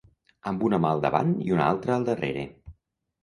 Amb 0.51 0.63
una 0.69 0.77
mà 0.85 0.93
al 0.95 1.03
davant 1.03 1.35
i 1.49 1.53
una 1.57 1.67
altra 1.73 1.95
al 1.97 2.05
darrere. 2.09 2.47